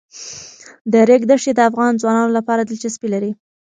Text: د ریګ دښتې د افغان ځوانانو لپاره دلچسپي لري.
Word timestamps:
د 0.91 0.93
ریګ 1.09 1.21
دښتې 1.29 1.51
د 1.55 1.59
افغان 1.69 1.93
ځوانانو 2.01 2.35
لپاره 2.37 2.61
دلچسپي 2.63 3.07
لري. 3.13 3.31